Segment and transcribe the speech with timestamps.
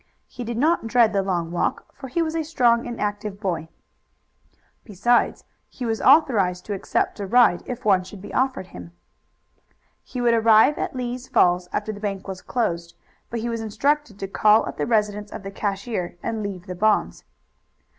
[0.27, 3.69] He did not dread the long walk, for he was a strong and active boy.
[4.83, 8.93] Besides, he was authorized to accept a ride if one should be offered him.
[10.01, 12.95] He would arrive at Lee's Falls after the bank was closed,
[13.29, 16.73] but he was instructed to call at the residence of the cashier and leave the
[16.73, 17.23] bonds.